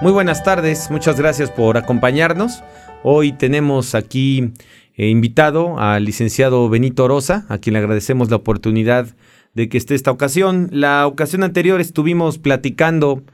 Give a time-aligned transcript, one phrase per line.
[0.00, 2.62] Muy buenas tardes, muchas gracias por acompañarnos.
[3.02, 4.52] Hoy tenemos aquí
[4.94, 9.16] eh, invitado al licenciado Benito Rosa, a quien le agradecemos la oportunidad
[9.54, 10.68] de que esté esta ocasión.
[10.70, 13.24] La ocasión anterior estuvimos platicando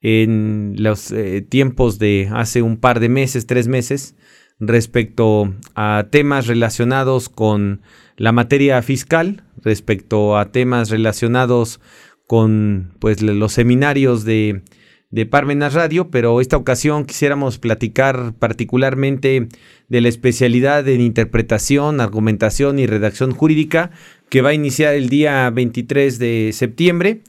[0.00, 4.16] en los eh, tiempos de hace un par de meses, tres meses,
[4.58, 7.82] respecto a temas relacionados con
[8.16, 11.80] la materia fiscal, respecto a temas relacionados
[12.26, 14.64] con pues los seminarios de
[15.10, 19.48] de Parmenas Radio, pero esta ocasión quisiéramos platicar particularmente
[19.88, 23.90] de la especialidad en interpretación, argumentación y redacción jurídica
[24.28, 27.22] que va a iniciar el día 23 de septiembre.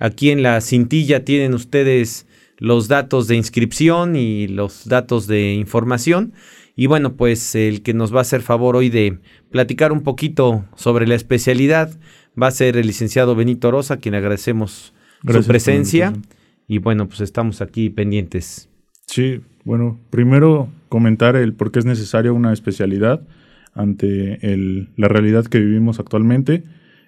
[0.00, 6.32] Aquí en la cintilla tienen ustedes los datos de inscripción y los datos de información.
[6.74, 9.18] Y bueno, pues el que nos va a hacer favor hoy de
[9.50, 11.96] platicar un poquito sobre la especialidad
[12.40, 14.92] va a ser el licenciado Benito Rosa, quien agradecemos
[15.24, 16.12] su presencia
[16.68, 18.68] y bueno, pues estamos aquí pendientes.
[19.06, 23.26] Sí, bueno, primero comentar el por qué es necesaria una especialidad
[23.74, 26.64] ante el, la realidad que vivimos actualmente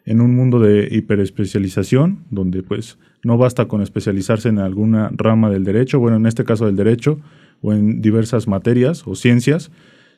[0.06, 5.64] en un mundo de hiperespecialización, donde pues no basta con especializarse en alguna rama del
[5.64, 7.20] derecho, bueno, en este caso del derecho,
[7.60, 9.70] o en diversas materias o ciencias,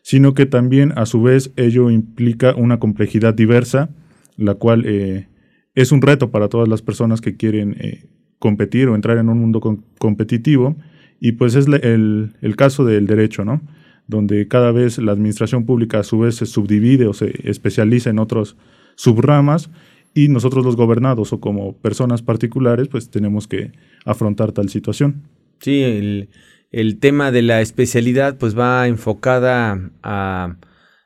[0.03, 3.91] sino que también a su vez ello implica una complejidad diversa,
[4.37, 5.29] la cual eh,
[5.75, 8.05] es un reto para todas las personas que quieren eh,
[8.43, 9.61] competir o entrar en un mundo
[9.99, 10.75] competitivo.
[11.21, 13.63] Y pues es el, el, caso del derecho, ¿no?
[14.09, 18.19] Donde cada vez la administración pública a su vez se subdivide o se especializa en
[18.19, 18.57] otros
[18.97, 19.71] subramas
[20.13, 23.71] y nosotros los gobernados o como personas particulares pues tenemos que
[24.05, 25.23] afrontar tal situación.
[25.61, 26.29] Sí, el,
[26.73, 30.57] el tema de la especialidad pues va enfocada a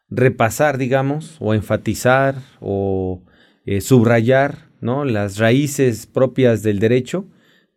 [0.09, 3.23] repasar, digamos, o enfatizar o
[3.67, 5.05] eh, subrayar ¿no?
[5.05, 7.27] Las raíces propias del derecho,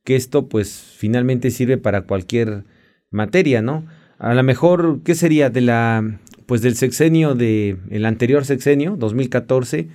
[0.03, 2.63] que esto pues finalmente sirve para cualquier
[3.11, 3.85] materia, ¿no?
[4.17, 9.87] A lo mejor, ¿qué sería de la, pues del sexenio de, el anterior sexenio, 2014,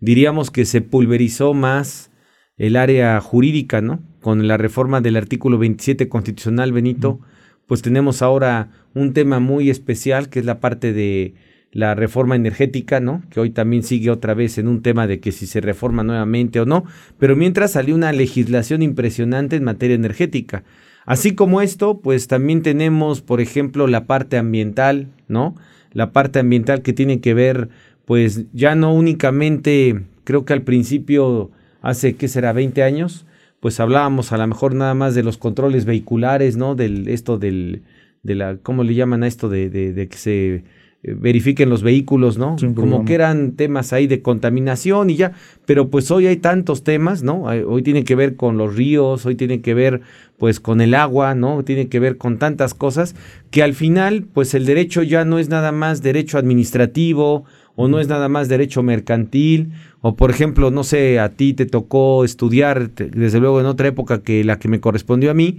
[0.00, 2.10] diríamos que se pulverizó más
[2.56, 4.02] el área jurídica, ¿no?
[4.20, 7.20] Con la reforma del artículo 27 constitucional, Benito,
[7.66, 11.34] pues tenemos ahora un tema muy especial que es la parte de
[11.72, 13.22] la reforma energética, ¿no?
[13.30, 16.60] Que hoy también sigue otra vez en un tema de que si se reforma nuevamente
[16.60, 16.84] o no,
[17.18, 20.64] pero mientras salió una legislación impresionante en materia energética.
[21.06, 25.54] Así como esto, pues también tenemos, por ejemplo, la parte ambiental, ¿no?
[25.92, 27.68] La parte ambiental que tiene que ver,
[28.04, 31.50] pues ya no únicamente, creo que al principio,
[31.82, 32.52] hace, ¿qué será?
[32.52, 33.26] 20 años,
[33.60, 36.74] pues hablábamos a lo mejor nada más de los controles vehiculares, ¿no?
[36.74, 37.82] Del, esto del,
[38.22, 39.48] de la, ¿cómo le llaman a esto?
[39.48, 40.64] de, de, de que se
[41.02, 42.56] verifiquen los vehículos, ¿no?
[42.74, 45.32] Como que eran temas ahí de contaminación y ya,
[45.64, 47.44] pero pues hoy hay tantos temas, ¿no?
[47.44, 50.02] Hoy tiene que ver con los ríos, hoy tiene que ver
[50.36, 51.64] pues con el agua, ¿no?
[51.64, 53.14] Tiene que ver con tantas cosas
[53.50, 57.44] que al final pues el derecho ya no es nada más derecho administrativo
[57.76, 59.72] o no es nada más derecho mercantil
[60.02, 64.22] o por ejemplo, no sé, a ti te tocó estudiar desde luego en otra época
[64.22, 65.58] que la que me correspondió a mí,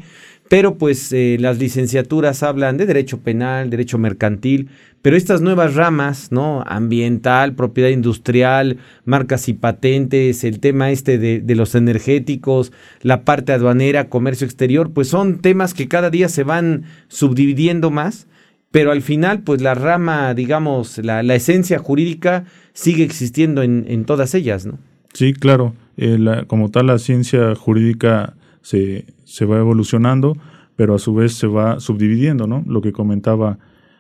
[0.51, 4.67] pero pues eh, las licenciaturas hablan de derecho penal, derecho mercantil,
[5.01, 6.62] pero estas nuevas ramas, ¿no?
[6.67, 8.75] Ambiental, propiedad industrial,
[9.06, 15.07] marcas y patentes, el tema este de, los energéticos, la parte aduanera, comercio exterior, pues
[15.07, 18.28] son temas que cada día se van subdividiendo más,
[18.72, 24.66] pero al final, pues la rama, digamos, la, esencia jurídica sigue existiendo en, todas ellas,
[24.66, 24.79] ¿no?
[25.13, 25.75] Sí, claro.
[25.95, 30.38] Eh, como tal, la ciencia jurídica se, se va evolucionando,
[30.76, 32.64] pero a su vez se va subdividiendo, ¿no?
[32.68, 33.60] Lo que comentaba,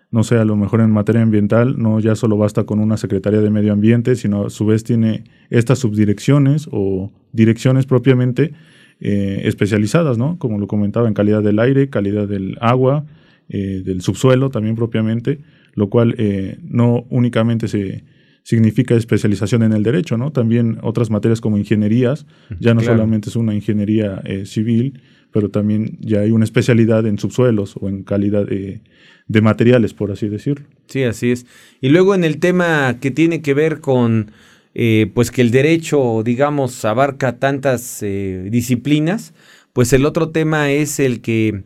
[0.09, 3.41] no sé, a lo mejor en materia ambiental no ya solo basta con una Secretaría
[3.41, 8.53] de Medio Ambiente, sino a su vez tiene estas subdirecciones o direcciones propiamente
[8.99, 10.37] eh, especializadas, ¿no?
[10.37, 13.05] Como lo comentaba, en calidad del aire, calidad del agua,
[13.49, 15.39] eh, del subsuelo también propiamente,
[15.73, 18.03] lo cual eh, no únicamente se
[18.43, 20.31] significa especialización en el derecho, ¿no?
[20.31, 22.25] También otras materias como ingenierías,
[22.59, 25.01] ya no solamente es una ingeniería eh, civil,
[25.31, 28.81] pero también ya hay una especialidad en subsuelos o en calidad de,
[29.27, 30.65] de, materiales, por así decirlo.
[30.87, 31.45] Sí, así es.
[31.79, 34.31] Y luego en el tema que tiene que ver con,
[34.73, 39.33] eh, pues que el derecho, digamos, abarca tantas eh, disciplinas,
[39.71, 41.63] pues el otro tema es el que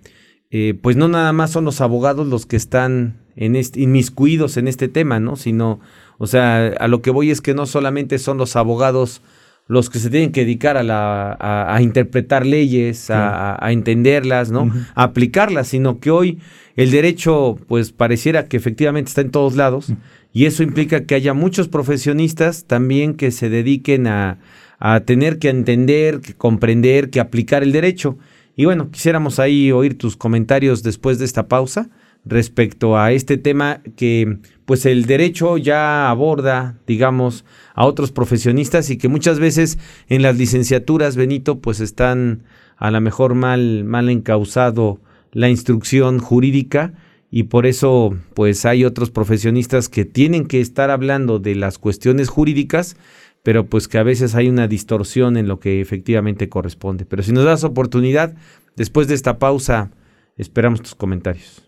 [0.82, 4.88] pues no nada más son los abogados los que están en este, inmiscuidos en este
[4.88, 5.36] tema, ¿no?
[5.36, 5.82] Sino,
[6.18, 9.22] o sea, a lo que voy es que no solamente son los abogados
[9.68, 14.72] los que se tienen que dedicar a, la, a, interpretar leyes, a, entenderlas, ¿no?
[14.94, 16.40] A aplicarlas, sino que hoy
[16.76, 19.92] el derecho, pues pareciera que efectivamente está en todos lados,
[20.34, 24.38] y eso implica que haya muchos profesionistas también que se dediquen a,
[24.80, 28.18] a tener que entender, que comprender, que aplicar el derecho.
[28.56, 31.90] Y bueno, quisiéramos ahí oír tus comentarios después de esta pausa
[32.26, 37.46] respecto a este tema que pues el derecho ya aborda, digamos,
[37.76, 39.78] a otros profesionistas y que muchas veces
[40.08, 42.44] en las licenciaturas, Benito, pues están
[42.78, 45.00] a lo mejor mal, mal encausado
[45.32, 46.94] la instrucción jurídica
[47.30, 52.30] y por eso pues hay otros profesionistas que tienen que estar hablando de las cuestiones
[52.30, 52.98] jurídicas,
[53.44, 57.06] pero pues que a veces hay una distorsión en lo que efectivamente corresponde.
[57.06, 58.36] Pero si nos das oportunidad,
[58.76, 59.92] después de esta pausa,
[60.38, 61.65] esperamos tus comentarios.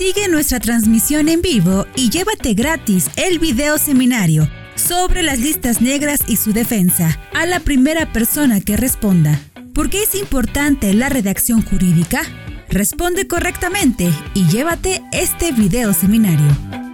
[0.00, 6.20] Sigue nuestra transmisión en vivo y llévate gratis el video seminario sobre las listas negras
[6.26, 9.38] y su defensa a la primera persona que responda.
[9.74, 12.22] ¿Por qué es importante la redacción jurídica?
[12.70, 16.89] Responde correctamente y llévate este video seminario.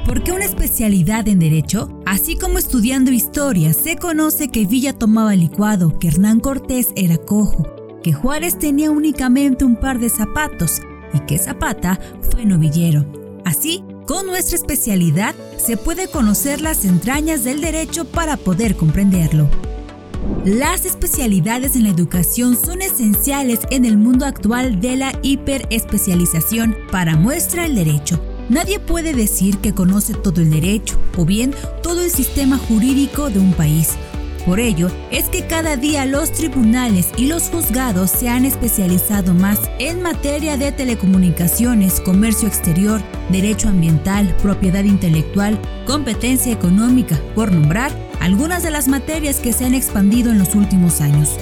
[0.07, 2.01] ¿Por qué una especialidad en Derecho?
[2.07, 7.67] Así como estudiando historia, se conoce que Villa tomaba licuado, que Hernán Cortés era cojo,
[8.03, 10.81] que Juárez tenía únicamente un par de zapatos
[11.13, 11.99] y que Zapata
[12.31, 13.05] fue novillero.
[13.45, 19.49] Así, con nuestra especialidad se puede conocer las entrañas del derecho para poder comprenderlo.
[20.45, 27.17] Las especialidades en la educación son esenciales en el mundo actual de la hiperespecialización para
[27.17, 28.21] muestra el derecho.
[28.49, 31.53] Nadie puede decir que conoce todo el derecho o bien
[31.83, 33.97] todo el sistema jurídico de un país.
[34.47, 39.59] Por ello, es que cada día los tribunales y los juzgados se han especializado más
[39.81, 47.91] en materia de telecomunicaciones, comercio exterior, derecho ambiental, propiedad intelectual, competencia económica, por nombrar
[48.21, 51.37] algunas de las materias que se han expandido en los últimos años.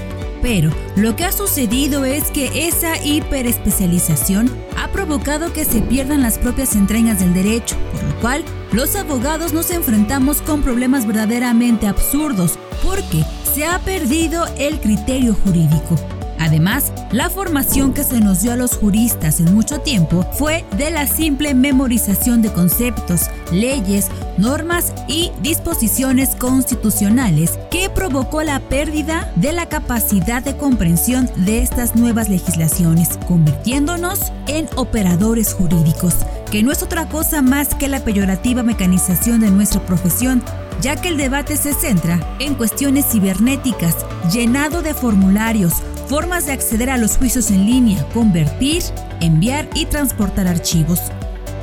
[0.44, 6.36] Pero lo que ha sucedido es que esa hiperespecialización ha provocado que se pierdan las
[6.36, 12.58] propias entrañas del derecho, por lo cual los abogados nos enfrentamos con problemas verdaderamente absurdos
[12.82, 13.24] porque
[13.54, 15.96] se ha perdido el criterio jurídico.
[16.38, 20.90] Además, la formación que se nos dio a los juristas en mucho tiempo fue de
[20.90, 29.52] la simple memorización de conceptos, leyes, normas y disposiciones constitucionales que provocó la pérdida de
[29.52, 36.14] la capacidad de comprensión de estas nuevas legislaciones, convirtiéndonos en operadores jurídicos,
[36.50, 40.42] que no es otra cosa más que la peyorativa mecanización de nuestra profesión
[40.80, 43.96] ya que el debate se centra en cuestiones cibernéticas,
[44.30, 48.82] llenado de formularios, formas de acceder a los juicios en línea, convertir,
[49.20, 51.00] enviar y transportar archivos.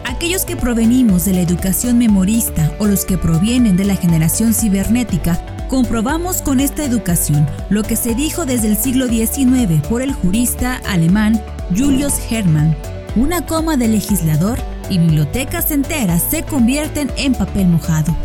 [0.06, 5.40] Aquellos que provenimos de la educación memorista o los que provienen de la generación cibernética,
[5.70, 10.82] comprobamos con esta educación lo que se dijo desde el siglo XIX por el jurista
[10.86, 11.42] alemán
[11.76, 12.76] Julius Hermann.
[13.16, 18.16] Una coma de legislador y bibliotecas enteras se convierten en papel mojado.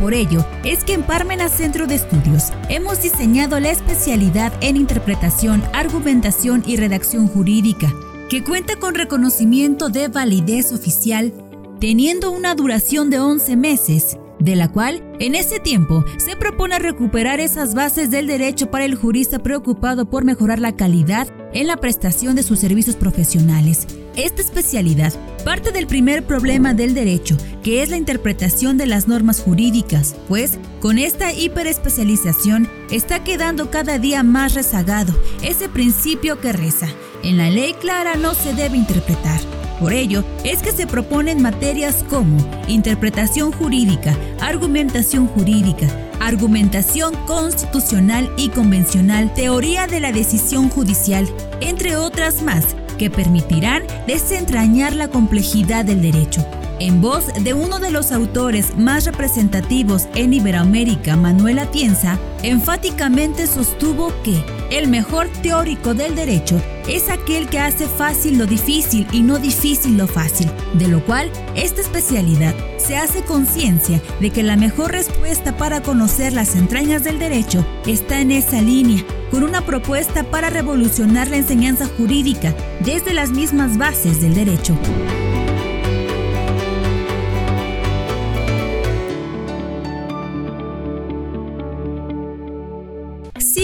[0.00, 5.62] Por ello, es que en Parmena Centro de Estudios hemos diseñado la especialidad en interpretación,
[5.72, 7.92] argumentación y redacción jurídica,
[8.28, 11.32] que cuenta con reconocimiento de validez oficial,
[11.80, 17.40] teniendo una duración de 11 meses, de la cual, en ese tiempo, se propone recuperar
[17.40, 22.36] esas bases del derecho para el jurista preocupado por mejorar la calidad en la prestación
[22.36, 23.86] de sus servicios profesionales.
[24.14, 25.14] Esta especialidad
[25.46, 30.58] parte del primer problema del derecho, que es la interpretación de las normas jurídicas, pues
[30.80, 36.88] con esta hiperespecialización está quedando cada día más rezagado ese principio que reza,
[37.22, 39.40] en la ley clara no se debe interpretar.
[39.78, 45.86] Por ello, es que se proponen materias como interpretación jurídica, argumentación jurídica,
[46.18, 51.28] argumentación constitucional y convencional, teoría de la decisión judicial,
[51.60, 52.64] entre otras más,
[52.96, 56.44] que permitirán desentrañar la complejidad del derecho.
[56.78, 64.12] En voz de uno de los autores más representativos en Iberoamérica, Manuel Atienza, enfáticamente sostuvo
[64.22, 69.38] que el mejor teórico del derecho es aquel que hace fácil lo difícil y no
[69.38, 74.92] difícil lo fácil, de lo cual esta especialidad se hace conciencia de que la mejor
[74.92, 80.50] respuesta para conocer las entrañas del derecho está en esa línea, con una propuesta para
[80.50, 82.54] revolucionar la enseñanza jurídica
[82.84, 84.76] desde las mismas bases del derecho.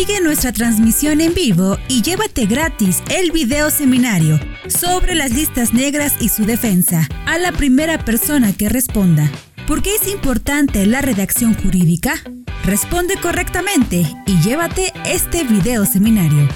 [0.05, 6.17] Sigue nuestra transmisión en vivo y llévate gratis el video seminario sobre las listas negras
[6.19, 9.31] y su defensa a la primera persona que responda.
[9.69, 12.15] ¿Por qué es importante la redacción jurídica?
[12.65, 16.49] Responde correctamente y llévate este video seminario.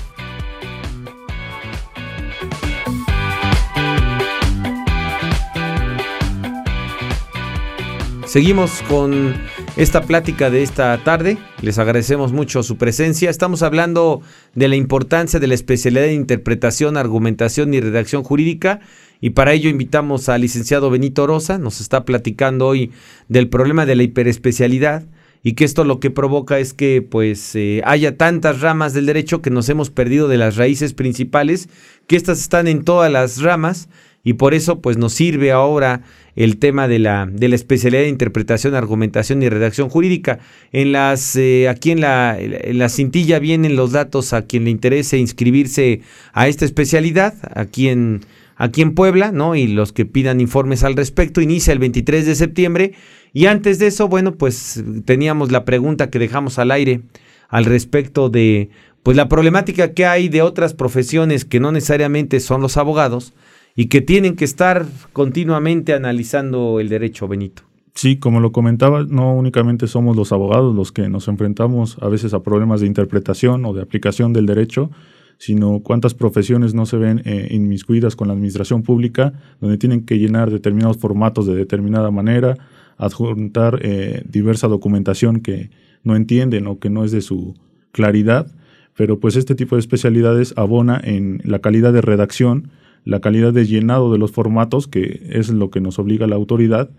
[8.26, 9.40] Seguimos con
[9.76, 11.36] esta plática de esta tarde.
[11.60, 13.28] Les agradecemos mucho su presencia.
[13.28, 14.22] Estamos hablando
[14.54, 18.80] de la importancia de la especialidad de interpretación, argumentación y redacción jurídica.
[19.20, 21.58] Y para ello invitamos al licenciado Benito Rosa.
[21.58, 22.90] Nos está platicando hoy
[23.28, 25.04] del problema de la hiperespecialidad
[25.42, 29.42] y que esto lo que provoca es que pues eh, haya tantas ramas del derecho
[29.42, 31.68] que nos hemos perdido de las raíces principales,
[32.06, 33.88] que estas están en todas las ramas
[34.26, 36.02] y por eso pues nos sirve ahora
[36.34, 40.40] el tema de la, de la especialidad de interpretación, argumentación y redacción jurídica.
[40.72, 44.70] En las, eh, aquí en la, en la cintilla vienen los datos a quien le
[44.70, 46.00] interese inscribirse
[46.32, 48.22] a esta especialidad, aquí en,
[48.56, 49.54] aquí en Puebla, ¿no?
[49.54, 52.94] Y los que pidan informes al respecto, inicia el 23 de septiembre.
[53.32, 57.02] Y antes de eso, bueno, pues teníamos la pregunta que dejamos al aire
[57.48, 58.70] al respecto de
[59.04, 63.34] pues la problemática que hay de otras profesiones que no necesariamente son los abogados,
[63.76, 67.62] y que tienen que estar continuamente analizando el derecho, Benito.
[67.94, 72.34] Sí, como lo comentaba, no únicamente somos los abogados los que nos enfrentamos a veces
[72.34, 74.90] a problemas de interpretación o de aplicación del derecho,
[75.38, 80.18] sino cuántas profesiones no se ven eh, inmiscuidas con la administración pública, donde tienen que
[80.18, 82.56] llenar determinados formatos de determinada manera,
[82.96, 85.70] adjuntar eh, diversa documentación que
[86.02, 87.54] no entienden o que no es de su
[87.92, 88.46] claridad,
[88.94, 92.70] pero pues este tipo de especialidades abona en la calidad de redacción
[93.06, 96.90] la calidad de llenado de los formatos, que es lo que nos obliga la autoridad,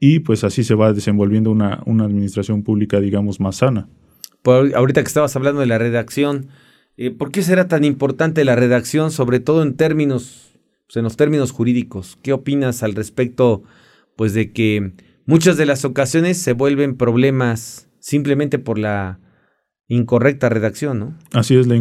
[0.00, 3.86] y pues así se va desenvolviendo una, una administración pública, digamos, más sana.
[4.44, 6.48] ahorita que estabas hablando de la redacción,
[6.96, 11.18] eh, ¿por qué será tan importante la redacción, sobre todo en términos, pues, en los
[11.18, 12.18] términos jurídicos?
[12.22, 13.62] ¿Qué opinas al respecto,
[14.16, 14.94] pues, de que
[15.26, 19.20] muchas de las ocasiones se vuelven problemas simplemente por la
[19.88, 21.18] incorrecta redacción, ¿no?
[21.32, 21.76] Así es, la,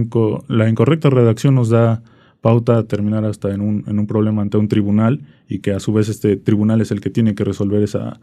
[0.50, 2.04] la incorrecta redacción nos da
[2.41, 5.93] pauta terminar hasta en un, en un problema ante un tribunal y que a su
[5.93, 8.19] vez este tribunal es el que tiene que resolver esa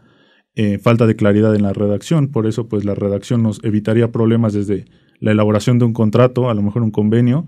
[0.55, 2.29] eh, falta de claridad en la redacción.
[2.29, 4.85] Por eso, pues la redacción nos evitaría problemas desde
[5.19, 7.45] la elaboración de un contrato, a lo mejor un convenio,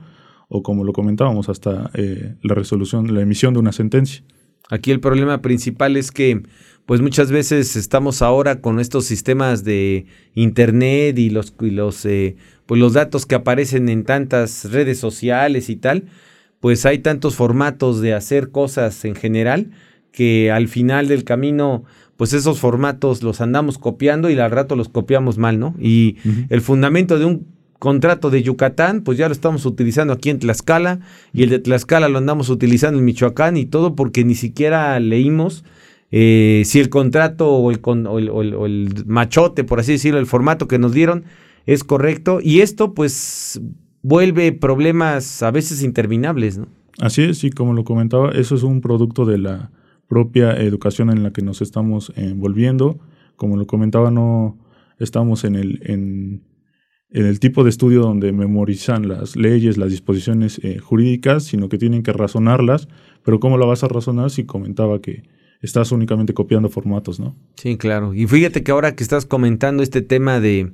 [0.48, 4.24] o como lo comentábamos, hasta eh, la resolución, la emisión de una sentencia.
[4.70, 6.44] Aquí el problema principal es que
[6.86, 12.36] pues muchas veces estamos ahora con estos sistemas de internet y los, y los, eh,
[12.66, 16.06] pues los datos que aparecen en tantas redes sociales y tal,
[16.60, 19.72] pues hay tantos formatos de hacer cosas en general
[20.12, 21.84] que al final del camino,
[22.18, 25.76] pues esos formatos los andamos copiando y al rato los copiamos mal, ¿no?
[25.80, 26.18] Y
[26.50, 27.48] el fundamento de un
[27.78, 31.00] contrato de Yucatán, pues ya lo estamos utilizando aquí en Tlaxcala
[31.32, 35.64] y el de Tlaxcala lo andamos utilizando en Michoacán y todo porque ni siquiera leímos
[36.12, 40.80] eh, si el contrato o el, o el machote, por así decirlo, el formato que
[40.80, 41.24] nos dieron
[41.66, 43.62] es correcto y esto pues
[44.02, 46.68] vuelve problemas a veces interminables, ¿no?
[47.00, 49.72] Así es, y como lo comentaba, eso es un producto de la
[50.08, 53.00] propia educación en la que nos estamos envolviendo.
[53.38, 54.58] Como lo comentaba, no
[54.98, 56.44] estamos en el, en,
[57.10, 62.04] el tipo de estudio donde memorizan las leyes, las disposiciones eh, jurídicas, sino que tienen
[62.04, 62.90] que razonarlas.
[63.24, 65.24] Pero ¿cómo la vas a razonar si comentaba que
[65.62, 67.36] estás únicamente copiando formatos, no?
[67.56, 68.14] Sí, claro.
[68.14, 70.74] Y fíjate que ahora que estás comentando este tema de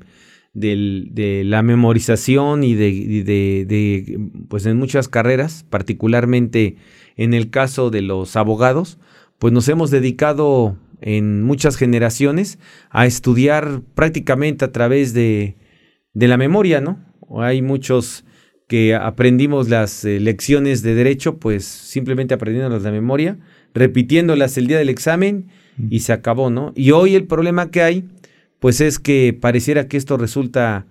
[0.56, 6.78] de la memorización y de, pues en muchas carreras, particularmente
[7.18, 8.98] en el caso de los abogados,
[9.38, 12.58] pues nos hemos dedicado en muchas generaciones
[12.90, 15.58] a estudiar prácticamente a través de,
[16.14, 17.00] de la memoria, ¿no?
[17.38, 18.24] Hay muchos
[18.68, 23.38] que aprendimos las eh, lecciones de derecho, pues simplemente aprendiéndolas de memoria,
[23.74, 25.48] repitiéndolas el día del examen
[25.90, 26.72] y se acabó, ¿no?
[26.76, 28.06] Y hoy el problema que hay
[28.66, 30.88] pues es que pareciera que esto resulta,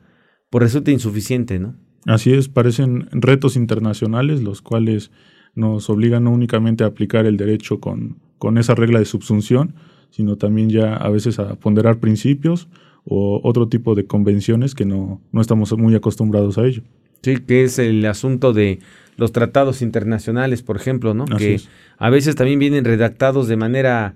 [0.49, 1.75] pues resulta insuficiente, ¿no?
[2.07, 5.11] Así es, parecen retos internacionales los cuales
[5.57, 9.75] nos obliga no únicamente a aplicar el derecho con, con esa regla de subsunción,
[10.11, 12.69] sino también ya a veces a ponderar principios
[13.04, 16.85] o otro tipo de convenciones que no, no estamos muy acostumbrados a ello.
[17.25, 18.78] Sí, que es el asunto de
[19.16, 21.25] los tratados internacionales, por ejemplo, ¿no?
[21.25, 21.61] que
[21.99, 24.14] a veces también vienen redactados de manera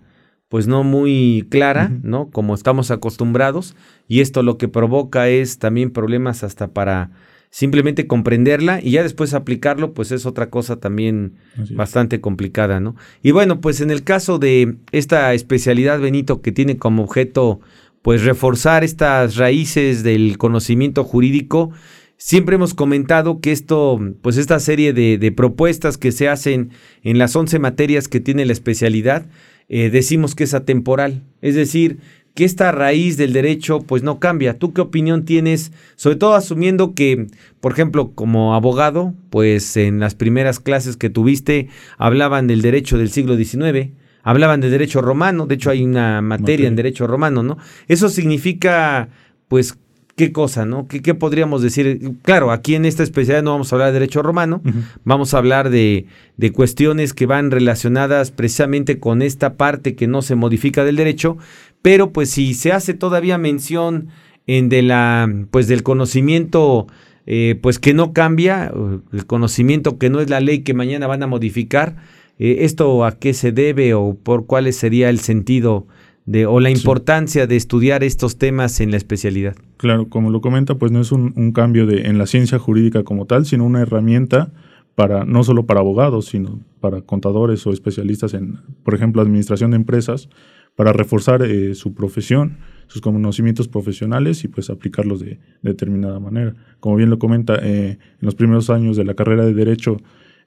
[0.49, 2.31] pues no muy clara, ¿no?
[2.31, 3.76] Como estamos acostumbrados,
[4.07, 7.11] y esto lo que provoca es también problemas hasta para
[7.50, 11.35] simplemente comprenderla y ya después aplicarlo, pues es otra cosa también
[11.71, 12.95] bastante complicada, ¿no?
[13.23, 17.61] Y bueno, pues en el caso de esta especialidad, Benito, que tiene como objeto,
[18.02, 21.73] pues reforzar estas raíces del conocimiento jurídico,
[22.21, 26.73] Siempre hemos comentado que esto, pues esta serie de, propuestas que se hacen
[27.05, 29.26] en las 11 materias que tiene la especialidad,
[29.69, 31.23] eh, decimos que es atemporal.
[31.41, 31.99] Es decir,
[32.39, 34.59] que esta raíz del derecho pues no cambia.
[34.59, 35.73] ¿Tú qué opinión tienes?
[35.97, 37.27] Sobre todo asumiendo que,
[37.61, 43.11] por ejemplo, como abogado, pues en las primeras clases que tuviste hablaban del derecho del
[43.11, 43.91] siglo XIX,
[44.23, 47.59] hablaban del derecho romano, de hecho hay una materia en derecho romano, ¿no?
[47.89, 49.09] Eso significa
[49.49, 49.77] pues
[50.19, 50.89] qué cosa, ¿no?
[50.89, 52.17] ¿Qué, podríamos decir?
[52.23, 54.61] Claro, aquí en esta especialidad no vamos a hablar de derecho romano,
[55.05, 56.07] vamos a hablar de,
[56.37, 61.39] de, cuestiones que van relacionadas precisamente con esta parte que no se modifica del derecho,
[61.81, 64.09] pero pues si se hace todavía mención
[64.49, 66.89] en de la, pues del conocimiento,
[67.27, 68.73] eh, pues que no cambia,
[69.13, 71.97] el conocimiento que no es la ley que mañana van a modificar,
[72.41, 75.87] eh, ¿esto a qué se debe o por cuál sería el sentido?
[76.29, 79.57] De, o la importancia de estudiar estos temas en la especialidad.
[79.79, 83.25] Claro, como lo comenta, pues no es un, cambio de, en la ciencia jurídica como
[83.25, 84.53] tal, sino una herramienta
[84.95, 89.79] para no solo para abogados, sino para contadores o especialistas en, por ejemplo, administración de
[89.79, 90.29] empresas,
[90.77, 92.59] para reforzar eh, su profesión,
[92.89, 96.55] sus conocimientos profesionales y pues aplicarlos de, determinada manera.
[96.79, 99.97] Como bien lo comenta, eh, en los primeros años de la carrera de Derecho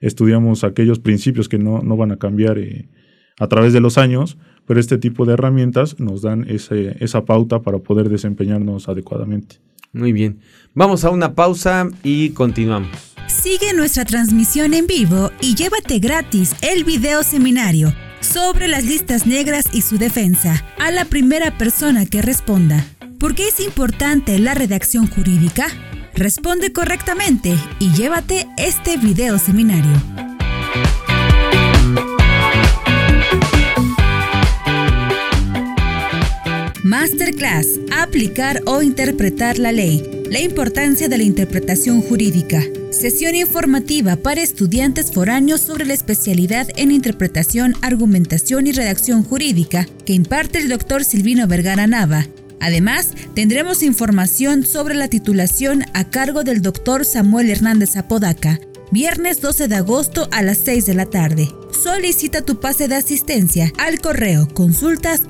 [0.00, 2.88] estudiamos aquellos principios que no, no van a cambiar eh,
[3.40, 7.62] a través de los años, pero este tipo de herramientas nos dan ese, esa pauta
[7.62, 9.56] para poder desempeñarnos adecuadamente.
[9.92, 10.40] Muy bien.
[10.74, 13.14] Vamos a una pausa y continuamos.
[13.26, 19.66] Sigue nuestra transmisión en vivo y llévate gratis el video seminario sobre las listas negras
[19.72, 22.84] y su defensa a la primera persona que responda.
[23.18, 25.66] ¿Por qué es importante la redacción jurídica?
[26.14, 30.31] Responde correctamente y llévate este video seminario.
[37.02, 37.66] Masterclass.
[37.90, 40.22] Aplicar o interpretar la ley.
[40.30, 42.62] La importancia de la interpretación jurídica.
[42.92, 50.12] Sesión informativa para estudiantes foráneos sobre la especialidad en interpretación, argumentación y redacción jurídica que
[50.12, 52.24] imparte el doctor Silvino Vergara Nava.
[52.60, 58.60] Además, tendremos información sobre la titulación a cargo del doctor Samuel Hernández Apodaca,
[58.92, 61.48] viernes 12 de agosto a las 6 de la tarde.
[61.70, 65.22] Solicita tu pase de asistencia al correo consultas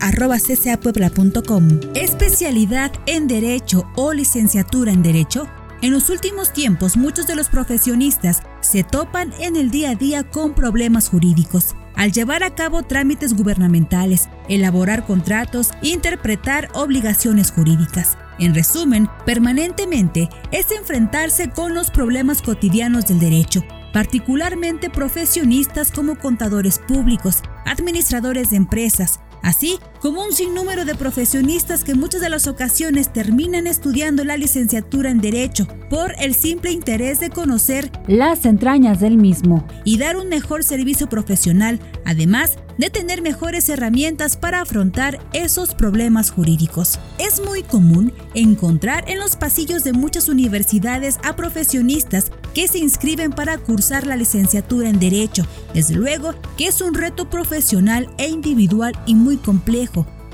[1.94, 5.46] Especialidad en Derecho o licenciatura en Derecho.
[5.81, 10.25] En los últimos tiempos muchos de los profesionistas se topan en el día a día
[10.25, 11.77] con problemas jurídicos.
[11.96, 18.16] Al llevar a cabo trámites gubernamentales, elaborar contratos, interpretar obligaciones jurídicas.
[18.38, 26.78] En resumen, permanentemente es enfrentarse con los problemas cotidianos del derecho, particularmente profesionistas como contadores
[26.78, 33.12] públicos, administradores de empresas, así como un sinnúmero de profesionistas que muchas de las ocasiones
[33.12, 39.17] terminan estudiando la licenciatura en Derecho por el simple interés de conocer las entrañas del
[39.17, 45.75] mismo y dar un mejor servicio profesional, además de tener mejores herramientas para afrontar esos
[45.75, 46.99] problemas jurídicos.
[47.19, 53.33] Es muy común encontrar en los pasillos de muchas universidades a profesionistas que se inscriben
[53.33, 55.47] para cursar la licenciatura en Derecho.
[55.75, 59.91] Desde luego que es un reto profesional e individual y muy complejo,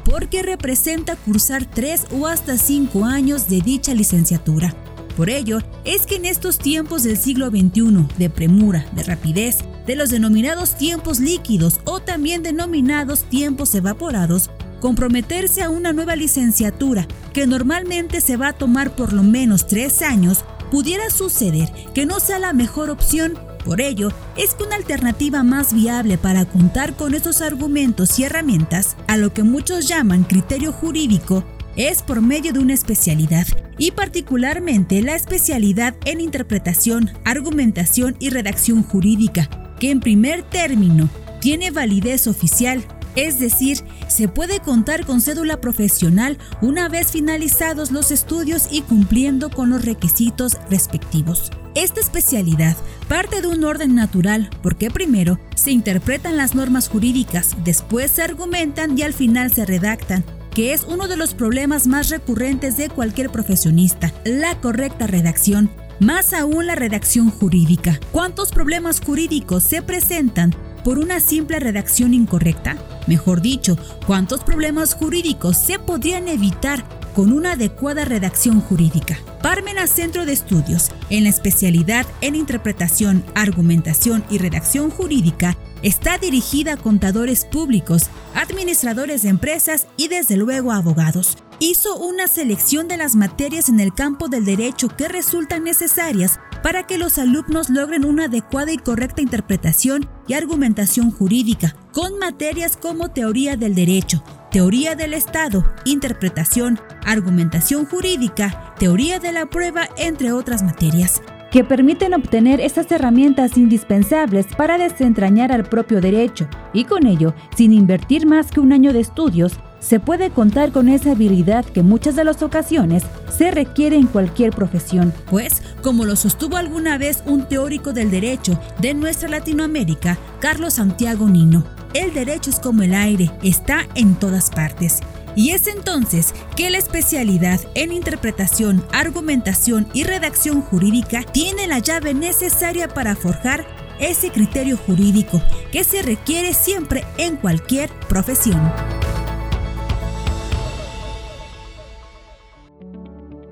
[0.09, 4.75] porque representa cursar tres o hasta cinco años de dicha licenciatura.
[5.17, 9.97] Por ello, es que en estos tiempos del siglo XXI, de premura, de rapidez, de
[9.97, 17.47] los denominados tiempos líquidos o también denominados tiempos evaporados, comprometerse a una nueva licenciatura, que
[17.47, 22.39] normalmente se va a tomar por lo menos tres años, pudiera suceder que no sea
[22.39, 23.35] la mejor opción.
[23.65, 28.97] Por ello, es que una alternativa más viable para contar con esos argumentos y herramientas,
[29.07, 31.45] a lo que muchos llaman criterio jurídico,
[31.77, 33.47] es por medio de una especialidad,
[33.79, 41.09] y particularmente la especialidad en interpretación, argumentación y redacción jurídica, que en primer término
[41.41, 42.85] tiene validez oficial,
[43.27, 49.51] es decir, se puede contar con cédula profesional una vez finalizados los estudios y cumpliendo
[49.51, 51.51] con los requisitos respectivos.
[51.75, 52.77] Esta especialidad
[53.09, 58.97] parte de un orden natural porque primero se interpretan las normas jurídicas, después se argumentan
[58.97, 63.31] y al final se redactan que es uno de los problemas más recurrentes de cualquier
[63.31, 67.99] profesionista, la correcta redacción, más aún la redacción jurídica.
[68.13, 72.77] ¿Cuántos problemas jurídicos se presentan por una simple redacción incorrecta?
[73.07, 76.85] Mejor dicho, ¿cuántos problemas jurídicos se podrían evitar
[77.19, 79.19] con una adecuada redacción jurídica.
[79.43, 86.75] Parmena Centro de Estudios, en la especialidad en interpretación, argumentación y redacción jurídica, está dirigida
[86.75, 91.39] a contadores públicos, administradores de empresas y desde luego a abogados.
[91.59, 96.87] Hizo una selección de las materias en el campo del derecho que resultan necesarias para
[96.87, 103.11] que los alumnos logren una adecuada y correcta interpretación y argumentación jurídica, con materias como
[103.11, 110.63] teoría del derecho, teoría del Estado, interpretación, argumentación jurídica, teoría de la prueba, entre otras
[110.63, 117.35] materias que permiten obtener esas herramientas indispensables para desentrañar al propio derecho y con ello,
[117.57, 121.83] sin invertir más que un año de estudios, se puede contar con esa habilidad que
[121.83, 123.05] muchas de las ocasiones
[123.37, 125.13] se requiere en cualquier profesión.
[125.31, 131.29] Pues, como lo sostuvo alguna vez un teórico del derecho de nuestra Latinoamérica, Carlos Santiago
[131.29, 131.65] Nino,
[131.95, 135.01] el derecho es como el aire, está en todas partes.
[135.37, 142.13] Y es entonces que la especialidad en interpretación, argumentación y redacción jurídica tiene la llave
[142.13, 143.65] necesaria para forjar
[144.01, 148.61] ese criterio jurídico que se requiere siempre en cualquier profesión.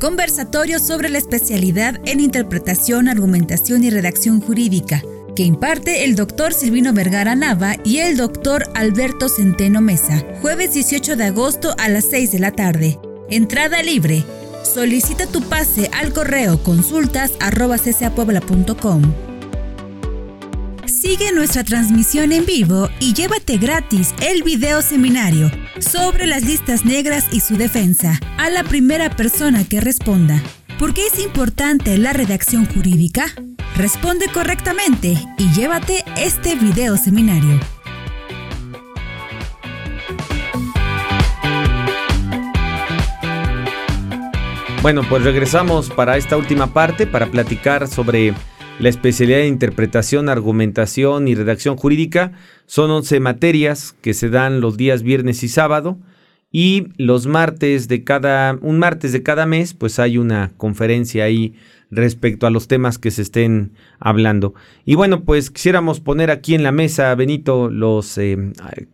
[0.01, 5.03] Conversatorio sobre la especialidad en interpretación, argumentación y redacción jurídica
[5.35, 11.17] que imparte el doctor Silvino Vergara Nava y el doctor Alberto Centeno Mesa, jueves 18
[11.17, 12.99] de agosto a las 6 de la tarde.
[13.31, 14.25] Entrada libre.
[14.65, 17.33] Solicita tu pase al correo consultas
[21.09, 27.29] Sigue nuestra transmisión en vivo y llévate gratis el video seminario sobre las listas negras
[27.31, 30.43] y su defensa a la primera persona que responda.
[30.81, 33.27] ¿Por qué es importante la redacción jurídica?
[33.77, 37.61] Responde correctamente y llévate este video seminario.
[44.83, 48.35] Bueno, pues regresamos para esta última parte para platicar sobre
[48.79, 52.33] la especialidad de interpretación, argumentación y redacción jurídica.
[52.67, 55.99] Son 11 materias que se dan los días viernes y sábado
[56.53, 61.55] y los martes de cada, un martes de cada mes, pues hay una conferencia ahí
[61.91, 64.55] respecto a los temas que se estén hablando.
[64.85, 68.37] Y bueno, pues quisiéramos poner aquí en la mesa, Benito, los eh,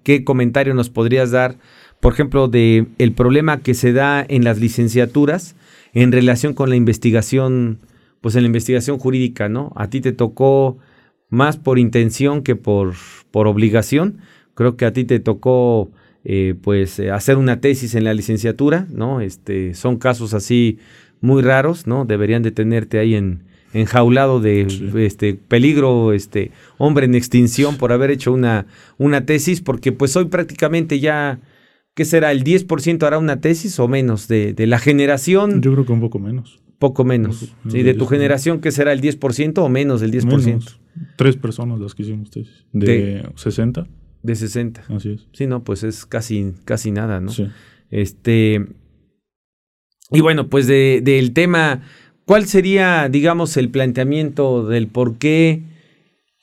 [0.02, 1.56] qué comentario nos podrías dar,
[2.00, 5.56] por ejemplo, de el problema que se da en las licenciaturas
[5.94, 7.78] en relación con la investigación,
[8.22, 9.72] pues en la investigación jurídica, ¿no?
[9.76, 10.78] A ti te tocó
[11.28, 12.94] más por intención que por,
[13.30, 14.18] por obligación.
[14.54, 15.90] Creo que a ti te tocó
[16.24, 19.20] eh, pues eh, hacer una tesis en la licenciatura, ¿no?
[19.20, 20.78] Este, son casos así
[21.20, 22.04] muy raros, ¿no?
[22.04, 23.42] Deberían de tenerte ahí en
[23.74, 24.66] enjaulado de
[24.98, 28.66] este peligro, este hombre en extinción por haber hecho una,
[28.98, 31.40] una tesis, porque pues hoy prácticamente ya,
[31.94, 32.32] ¿qué será?
[32.32, 35.62] ¿El 10% hará una tesis o menos de, de, la generación?
[35.62, 36.60] Yo creo que un poco menos.
[36.82, 37.54] Poco menos.
[37.68, 38.92] sí, de tu generación, ¿qué será?
[38.92, 40.78] ¿El 10% o menos del 10%?
[41.14, 42.66] Tres personas las que hicimos tesis.
[42.72, 43.86] ¿De, de 60?
[44.20, 44.82] De 60.
[44.88, 45.28] Así es.
[45.32, 47.30] Sí, no, pues es casi, casi nada, ¿no?
[47.30, 47.46] Sí.
[47.92, 48.66] Este.
[50.10, 51.82] Y bueno, pues del de, tema,
[52.24, 55.62] ¿cuál sería, digamos, el planteamiento del por qué?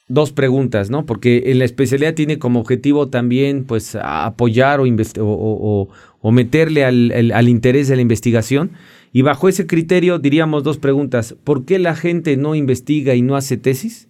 [0.10, 1.06] Dos preguntas, ¿no?
[1.06, 4.86] Porque en la especialidad tiene como objetivo también, pues, apoyar o,
[5.20, 5.90] o,
[6.22, 8.72] o meterle al, interés de la investigación.
[9.12, 11.36] Y bajo ese criterio diríamos dos preguntas.
[11.44, 14.08] ¿Por qué la gente no investiga y no hace tesis?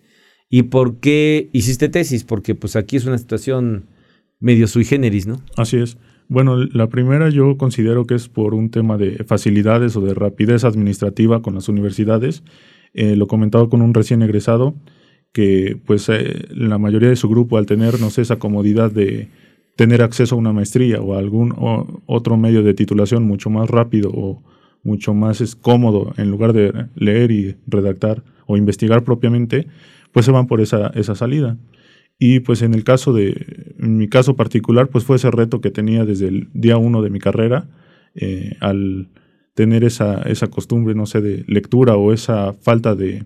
[0.49, 2.23] ¿Y por qué hiciste tesis?
[2.23, 3.85] Porque pues aquí es una situación
[4.39, 5.41] medio sui generis, ¿no?
[5.55, 5.97] Así es.
[6.27, 10.63] Bueno, la primera yo considero que es por un tema de facilidades o de rapidez
[10.63, 12.43] administrativa con las universidades.
[12.93, 14.75] Eh, lo comentado con un recién egresado
[15.31, 19.29] que pues eh, la mayoría de su grupo al tenernos esa comodidad de
[19.75, 21.55] tener acceso a una maestría o a algún
[22.05, 24.43] otro medio de titulación mucho más rápido o
[24.83, 29.67] mucho más es cómodo en lugar de leer y redactar o investigar propiamente,
[30.11, 31.57] pues se van por esa, esa salida.
[32.17, 35.71] Y pues en el caso de, en mi caso particular, pues fue ese reto que
[35.71, 37.69] tenía desde el día uno de mi carrera,
[38.15, 39.07] eh, al
[39.53, 43.23] tener esa, esa costumbre, no sé, de lectura o esa falta de,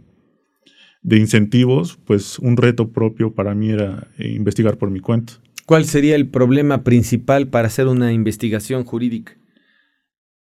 [1.04, 5.34] de incentivos, pues un reto propio para mí era eh, investigar por mi cuenta.
[5.66, 9.34] ¿Cuál sería el problema principal para hacer una investigación jurídica?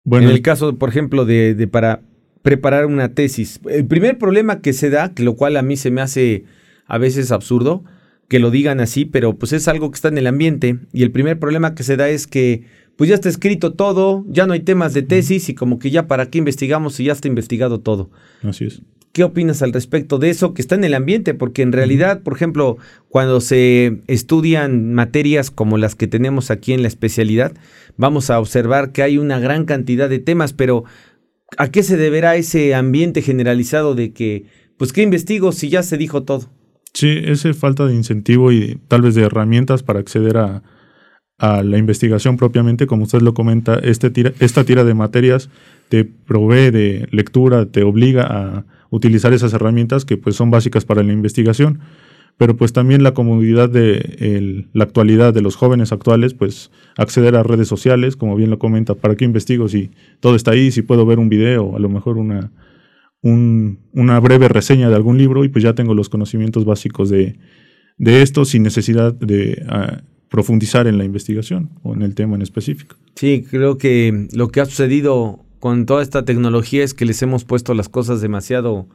[0.04, 2.02] Bueno, en el caso, por ejemplo, de, de para
[2.42, 3.60] preparar una tesis.
[3.68, 6.44] El primer problema que se da, que lo cual a mí se me hace
[6.86, 7.84] a veces absurdo,
[8.28, 11.10] que lo digan así, pero pues es algo que está en el ambiente y el
[11.12, 12.64] primer problema que se da es que
[12.96, 16.06] pues ya está escrito todo, ya no hay temas de tesis y como que ya
[16.06, 18.10] para qué investigamos si ya está investigado todo.
[18.42, 18.82] Así es.
[19.12, 21.34] ¿Qué opinas al respecto de eso que está en el ambiente?
[21.34, 26.80] Porque en realidad, por ejemplo, cuando se estudian materias como las que tenemos aquí en
[26.80, 27.52] la especialidad,
[27.98, 30.84] vamos a observar que hay una gran cantidad de temas, pero
[31.58, 34.46] ¿a qué se deberá ese ambiente generalizado de que,
[34.78, 36.50] pues, ¿qué investigo si ya se dijo todo?
[36.94, 40.62] Sí, esa falta de incentivo y tal vez de herramientas para acceder a,
[41.38, 45.50] a la investigación propiamente, como usted lo comenta, este tira, esta tira de materias
[45.90, 51.02] te provee de lectura, te obliga a utilizar esas herramientas que pues son básicas para
[51.02, 51.80] la investigación,
[52.36, 57.42] pero pues también la comodidad de la actualidad de los jóvenes actuales, pues acceder a
[57.42, 61.06] redes sociales, como bien lo comenta, ¿para qué investigo si todo está ahí, si puedo
[61.06, 62.52] ver un video, a lo mejor una,
[63.22, 67.38] una breve reseña de algún libro y pues ya tengo los conocimientos básicos de,
[67.98, 72.96] esto sin necesidad de ah, profundizar en la investigación o en el tema en específico.
[73.14, 77.44] Sí, creo que lo que ha sucedido con toda esta tecnología es que les hemos
[77.44, 78.88] puesto las cosas demasiado,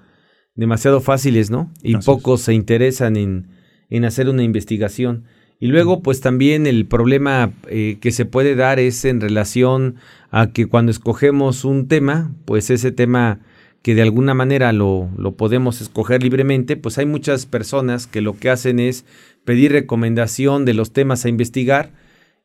[0.54, 1.72] demasiado fáciles, ¿no?
[1.82, 3.48] Y pocos se interesan en,
[3.90, 5.24] en, hacer una investigación.
[5.62, 9.96] Y luego, pues también el problema eh, que se puede dar es en relación
[10.30, 13.40] a que cuando escogemos un tema, pues ese tema
[13.82, 18.38] que de alguna manera lo, lo podemos escoger libremente, pues hay muchas personas que lo
[18.38, 19.06] que hacen es
[19.46, 21.94] pedir recomendación de los temas a investigar.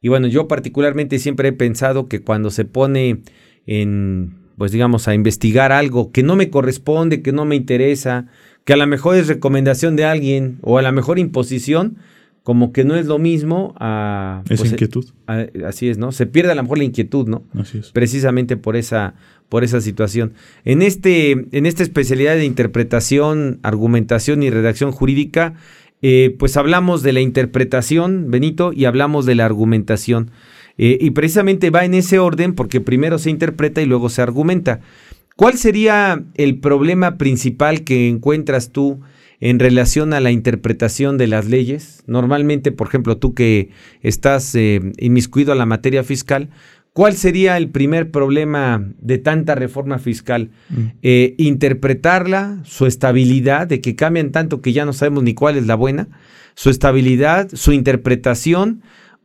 [0.00, 3.22] Y bueno, yo particularmente siempre he pensado que cuando se pone
[3.66, 8.26] en, pues digamos, a investigar algo que no me corresponde, que no me interesa,
[8.64, 11.96] que a lo mejor es recomendación de alguien o a lo mejor imposición,
[12.42, 14.42] como que no es lo mismo a...
[14.48, 15.06] Esa pues, inquietud.
[15.66, 16.10] así es, ¿no?
[16.12, 17.44] Se pierde a lo mejor la inquietud, ¿no?
[17.58, 17.92] Así es.
[17.92, 19.14] Precisamente por esa,
[19.48, 20.32] por esa situación.
[20.64, 25.54] En, este, en esta especialidad de interpretación, argumentación y redacción jurídica,
[26.02, 30.32] eh, pues hablamos de la interpretación, Benito, y hablamos de la argumentación.
[30.78, 34.80] Eh, y precisamente va en ese orden porque primero se interpreta y luego se argumenta.
[35.36, 39.00] ¿Cuál sería el problema principal que encuentras tú
[39.40, 42.04] en relación a la interpretación de las leyes?
[42.06, 43.70] Normalmente, por ejemplo, tú que
[44.02, 46.50] estás eh, inmiscuido a la materia fiscal,
[46.92, 50.50] ¿cuál sería el primer problema de tanta reforma fiscal?
[50.68, 50.82] Mm.
[51.02, 55.66] Eh, interpretarla, su estabilidad, de que cambian tanto que ya no sabemos ni cuál es
[55.66, 56.08] la buena,
[56.54, 58.82] su estabilidad, su interpretación,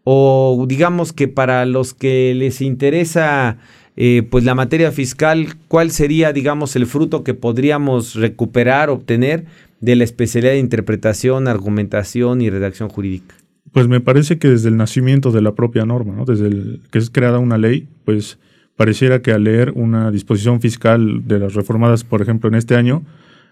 [0.10, 3.58] o digamos que para los que les interesa
[3.98, 9.44] eh, pues la materia fiscal, ¿cuál sería digamos el fruto que podríamos recuperar, obtener
[9.82, 13.36] de la especialidad de interpretación, argumentación y redacción jurídica?
[13.74, 16.24] Pues me parece que desde el nacimiento de la propia norma, ¿no?
[16.24, 18.40] desde que es creada una ley, pues
[18.78, 23.04] pareciera que al leer una disposición fiscal de las reformadas, por ejemplo, en este año,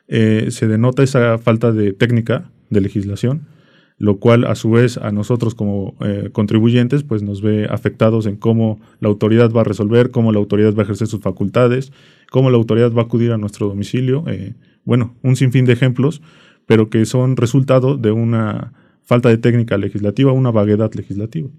[0.08, 3.42] eh, se denota esa falta de técnica de legislación
[3.98, 8.36] lo cual a su vez a nosotros como eh, contribuyentes pues nos ve afectados en
[8.36, 11.94] cómo la autoridad va a resolver, cómo la autoridad va a ejercer sus facultades,
[12.30, 14.24] cómo la autoridad va a acudir a nuestro domicilio.
[14.28, 14.54] Eh,
[14.84, 16.22] bueno, un sinfín de ejemplos,
[16.66, 21.50] pero que son resultado de una falta de técnica legislativa, una vaguedad legislativa.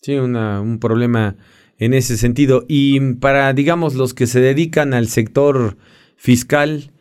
[0.00, 1.36] Sí, un problema
[1.78, 2.64] en ese sentido.
[2.68, 5.76] Y para, digamos, los que se dedican al sector
[6.16, 6.92] fiscal,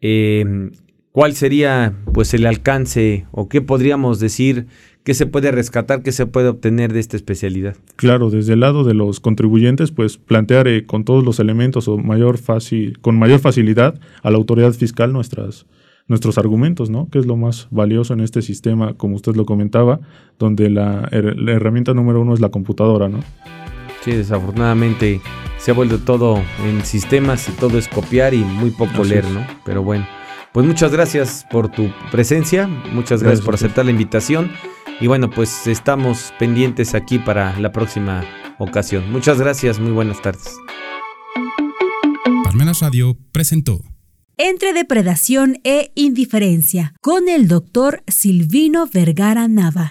[0.00, 0.70] eh,
[1.12, 4.66] ¿Cuál sería pues el alcance o qué podríamos decir
[5.02, 7.76] qué se puede rescatar, qué se puede obtener de esta especialidad?
[7.96, 11.98] Claro, desde el lado de los contribuyentes, pues plantear eh, con todos los elementos o
[11.98, 15.66] mayor fácil, con mayor facilidad a la autoridad fiscal nuestras,
[16.06, 17.08] nuestros argumentos, ¿no?
[17.10, 19.98] Que es lo más valioso en este sistema, como usted lo comentaba,
[20.38, 23.18] donde la, herramienta número uno es la computadora, ¿no?
[24.04, 25.20] Sí, desafortunadamente
[25.58, 29.44] se ha vuelto todo en sistemas y todo es copiar y muy poco leer, ¿no?
[29.64, 30.19] Pero bueno.
[30.52, 34.50] Pues muchas gracias por tu presencia, muchas gracias, por aceptar la invitación
[35.00, 38.24] y bueno, pues estamos pendientes aquí para la próxima
[38.58, 39.10] ocasión.
[39.12, 40.56] Muchas gracias, muy buenas tardes.
[42.44, 43.80] Parmenas Radio presentó
[44.36, 49.88] Entre depredación e indiferencia con el doctor Silvino Vergara Nava.